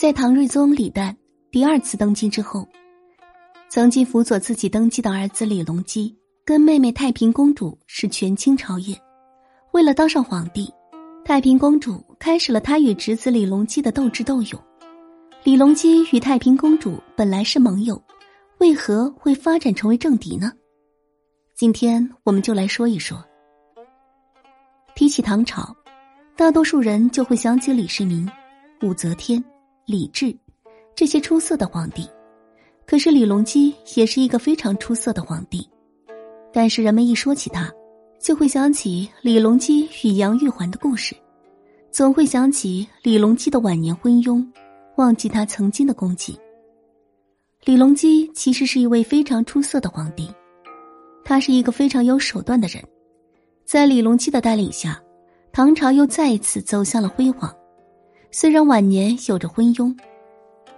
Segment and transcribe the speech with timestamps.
[0.00, 1.14] 在唐睿宗李旦
[1.50, 2.66] 第二次登基之后，
[3.68, 8.98] 曾经辅佐自己登基的儿子李隆基跟妹妹太平公主是权倾朝野。
[9.72, 10.72] 为了当上皇帝，
[11.22, 14.58] 太平公主开始了她与侄子李隆基的斗智斗勇。
[15.44, 18.02] 李隆基与太平公主本来是盟友，
[18.56, 20.50] 为何会发展成为政敌呢？
[21.54, 23.22] 今天我们就来说一说。
[24.94, 25.76] 提起唐朝，
[26.38, 28.26] 大多数人就会想起李世民、
[28.80, 29.44] 武则天、
[29.90, 30.36] 李治
[30.94, 32.08] 这些出色的皇帝。
[32.86, 35.68] 可是李隆基也是一个非常出色的皇帝，
[36.52, 37.70] 但是人们一说起他，
[38.20, 41.16] 就会想起李隆基与杨玉环的故事，
[41.90, 44.46] 总会想起李隆基的晚年昏庸。
[44.96, 46.38] 忘记他曾经的功绩。
[47.64, 50.28] 李隆基其实是一位非常出色的皇帝，
[51.24, 52.82] 他是一个非常有手段的人。
[53.64, 55.00] 在李隆基的带领下，
[55.52, 57.54] 唐朝又再一次走向了辉煌。
[58.32, 59.96] 虽然晚年有着昏庸，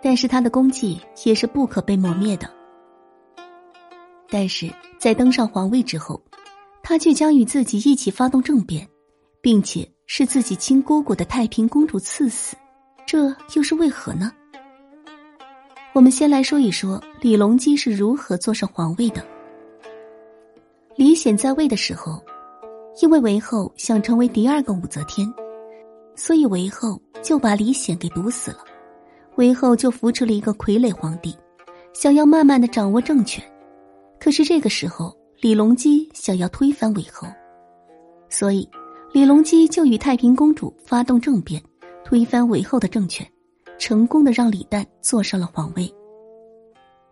[0.00, 2.48] 但是他的功绩也是不可被磨灭的。
[4.28, 6.22] 但是在登上皇位之后，
[6.82, 8.88] 他却将与自己一起发动政变，
[9.40, 12.56] 并且是自己亲姑姑的太平公主赐死。
[13.04, 14.32] 这又是为何呢？
[15.92, 19.26] 我们先来说一说李隆基是如何坐上皇位的。
[20.94, 22.22] 李显在位的时候，
[23.02, 25.28] 因为韦后想成为第二个武则天，
[26.14, 28.58] 所以韦后就把李显给毒死了。
[29.36, 31.34] 韦后就扶持了一个傀儡皇帝，
[31.92, 33.42] 想要慢慢的掌握政权。
[34.18, 37.26] 可是这个时候，李隆基想要推翻韦后，
[38.28, 38.68] 所以
[39.12, 41.62] 李隆基就与太平公主发动政变。
[42.02, 43.24] 推翻韦后的政权，
[43.78, 45.88] 成功的让李旦坐上了皇位。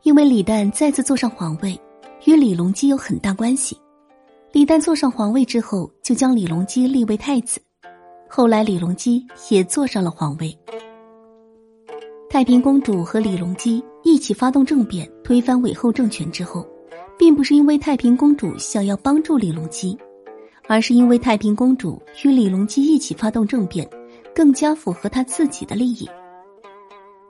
[0.02, 1.80] 因为李旦再次坐上皇位，
[2.24, 3.78] 与李隆基有很大关系。
[4.50, 7.60] 李旦坐上皇位之后，就将李隆基立为太子。
[8.28, 10.56] 后来李隆基也坐上了皇位。
[12.28, 16.66] 太平公主和李隆基一起发动政变，推翻韦后政权之后，
[17.18, 19.96] 并不是因为太平公主想要帮助李隆基，
[20.66, 23.88] 而是因为太平公主与李隆基一起发动政变。
[24.34, 26.08] 更加符合他自己的利益。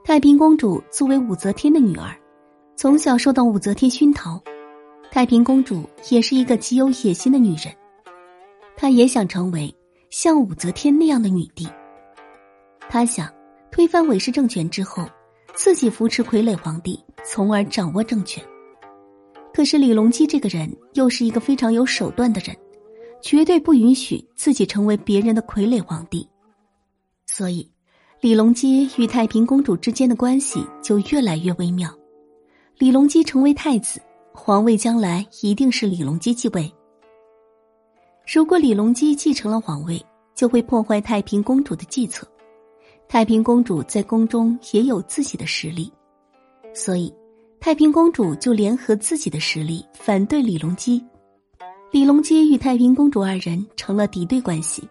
[0.03, 2.15] 太平公主作为武则天的女儿，
[2.75, 4.39] 从小受到武则天熏陶。
[5.09, 7.73] 太平公主也是一个极有野心的女人，
[8.77, 9.75] 她也想成为
[10.09, 11.67] 像武则天那样的女帝。
[12.89, 13.31] 她想
[13.71, 15.07] 推翻韦氏政权之后，
[15.53, 18.43] 自己扶持傀儡皇帝，从而掌握政权。
[19.53, 22.55] 可是李隆基这个人又是一个非常有手段的人，
[23.21, 26.27] 绝对不允许自己成为别人的傀儡皇帝。
[27.25, 27.69] 所以，
[28.21, 31.93] 李隆基与太平公主之间的关系就越来越微妙。
[32.77, 34.01] 李隆基成为太子，
[34.33, 36.71] 皇位将来一定是李隆基继位。
[38.31, 39.99] 如果李隆基继承了皇位，
[40.35, 42.27] 就会破坏太平公主的计策。
[43.07, 45.91] 太平公主在宫中也有自己的实力，
[46.71, 47.11] 所以
[47.59, 51.03] 太平公主就联合自己的实力反对李隆基。
[51.89, 54.87] 李隆基与太平公主二人成了敌对关系。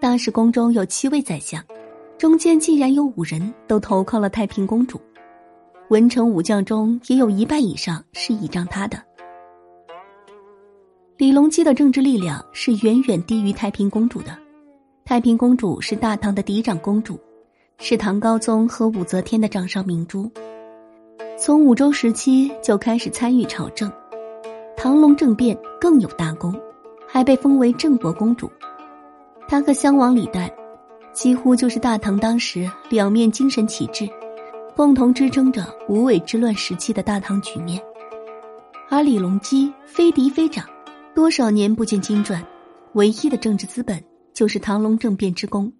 [0.00, 1.62] 当时宫中有七位宰相，
[2.16, 4.98] 中间竟然有五人都投靠了太平公主，
[5.90, 8.98] 文臣武将中也有一半以上是倚仗他的。
[11.16, 14.36] 李隆基的政治力量是远远低于太平公主的。
[15.04, 17.16] 太平公主是大唐的嫡长公主，
[17.78, 20.28] 是唐高宗和武则天的掌上明珠，
[21.38, 23.92] 从武周时期就开始参与朝政，
[24.76, 26.52] 唐隆政变更有大功，
[27.06, 28.50] 还被封为郑国公主。
[29.46, 30.50] 他和襄王李旦，
[31.12, 34.08] 几乎就是大唐当时两面精神旗帜，
[34.74, 37.80] 共同支撑着无尾之乱时期的大唐局面。
[38.90, 40.66] 而李隆基非嫡非长，
[41.14, 42.44] 多少年不见经传，
[42.94, 44.02] 唯一的政治资本
[44.32, 45.72] 就是唐隆政变之功，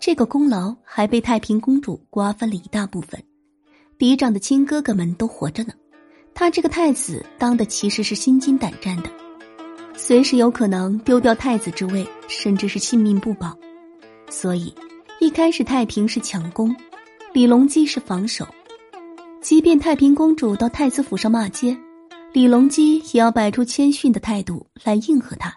[0.00, 3.22] 这个功劳还被太平公主瓜分了一大部分。
[3.98, 5.74] 嫡长的亲哥哥们都活着呢，
[6.32, 9.10] 他这个太子当的其实是心惊胆战的。
[9.94, 13.54] 随时有可能丢掉太子之位，甚至是性命不保。
[14.30, 14.74] 所以，
[15.20, 16.74] 一开始太平是强攻，
[17.34, 18.48] 李隆基是防守。
[19.42, 21.76] 即便太平公主到太子府上骂街，
[22.32, 25.52] 李隆基也要摆出谦逊的态度来应和他。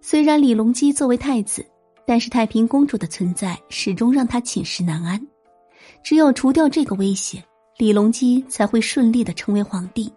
[0.00, 1.64] 虽然李隆基作为太子，
[2.04, 5.24] 但是太平公主的存在始终让他寝食难安。
[6.02, 7.40] 只有除掉这个威胁，
[7.78, 10.12] 李隆基才会顺利的成为皇帝，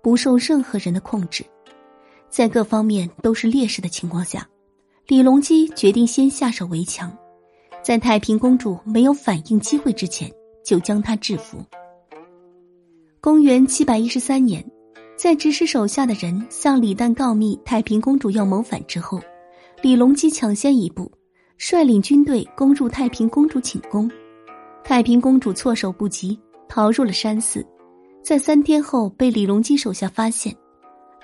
[0.00, 1.44] 不受任何人的控制。
[2.30, 4.48] 在各方面都是劣势的情况下，
[5.08, 7.14] 李隆基决定先下手为强，
[7.82, 10.32] 在太平公主没有反应机会之前，
[10.64, 11.62] 就将她制服。
[13.20, 14.64] 公元七百一十三年，
[15.16, 19.18] 在指使手下的人向李旦告密太平公主要谋反之后，
[19.80, 21.10] 李隆基抢先一步，
[21.56, 24.10] 率领军队攻入太平公主寝宫，
[24.84, 27.66] 太平公主措手不及，逃入了山寺，
[28.22, 30.54] 在三天后被李隆基手下发现。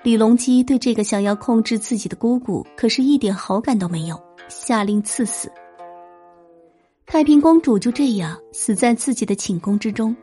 [0.02, 4.18] 李隆基对这个想要控制自己的姑姑可是一点好感都没有，
[4.48, 5.52] 下令赐死。
[7.04, 10.16] 太平公主就这样死在自己的寝宫之中。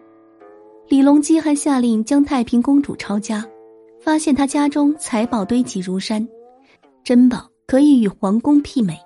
[0.87, 3.45] 李隆基还下令将太平公主抄家，
[4.01, 6.27] 发现他家中财宝堆积如山，
[7.03, 8.97] 珍宝可以与皇宫媲美。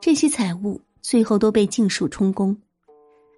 [0.00, 2.56] 这些财物最后都被尽数充公。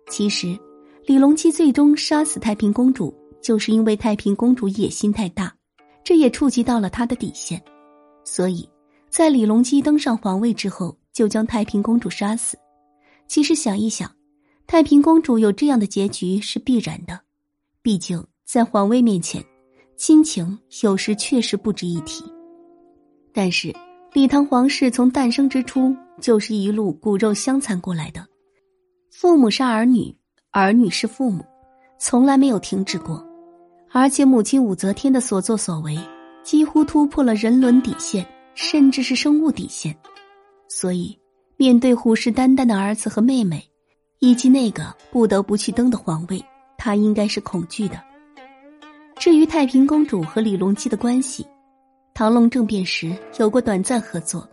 [0.08, 0.56] 其实，
[1.04, 5.52] 李隆基最终杀死太平公主，就是因为太平公主野心太大。
[6.04, 7.60] 这也触及到了他的底线，
[8.24, 8.68] 所以，
[9.10, 12.56] 在李隆基登上皇位之后，就将太平公主杀死。
[13.26, 14.08] 其实想一想，
[14.68, 17.20] 太平公主有这样的结局是必然的，
[17.82, 19.44] 毕竟在皇位面前，
[19.96, 22.24] 亲情有时确实不值一提。
[23.32, 23.74] 但是，
[24.12, 28.26] 李唐皇室从诞生之初就是一路骨肉相残过来的，
[29.10, 30.14] 父母杀儿女，
[30.50, 31.44] 儿女是父母，
[31.98, 33.24] 从来没有停止过。
[33.92, 35.98] 而且母亲武则天的所作所为，
[36.42, 39.96] 几乎突破了人伦底线，甚至是生物底线。
[40.68, 41.18] 所以，
[41.56, 43.62] 面对虎视眈眈的儿子和妹妹，
[44.18, 46.44] 以及那个不得不去登的皇位，
[46.76, 48.02] 他应该是恐惧的。
[49.18, 51.44] 至于太平公主和李隆基的关系，
[52.14, 54.46] 唐隆政变时有过短暂合作，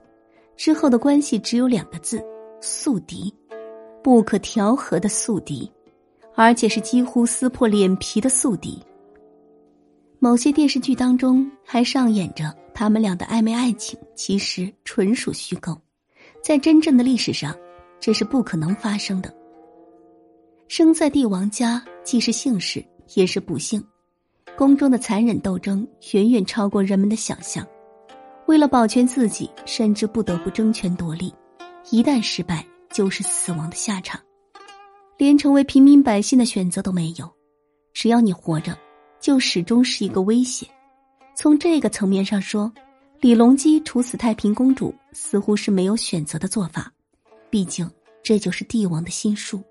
[0.56, 2.24] 之后的关系只有两个字：
[2.62, 3.34] 宿敌，
[4.02, 5.70] 不可调和的宿敌，
[6.34, 8.82] 而且是几乎撕破脸皮的宿敌。
[10.18, 15.78] 某些电视剧当中还上演着他们俩的暧昧爱情，其实纯属虚构，
[16.42, 17.54] 在真正的历史上，
[18.00, 19.32] 这是不可能发生的。
[20.70, 22.84] 生在帝王家，既是幸事，
[23.14, 23.86] 也是不幸。
[24.58, 27.68] 宫中的残忍斗争远远超过人们的想象，
[28.48, 31.34] 为了保全自己，甚至不得不争权夺利，
[31.90, 34.22] 一旦失败，就是死亡的下场，
[35.18, 37.32] 连成为平民百姓的选择都没有。
[37.94, 38.78] 只要你活着。
[39.24, 40.68] 就始终是一个威胁。
[41.34, 42.70] 从这个层面上说，
[43.22, 46.92] 李隆基处死太平公主似乎是没有选择的做法，
[47.50, 47.90] 毕竟
[48.22, 49.64] 这就是帝王的心术。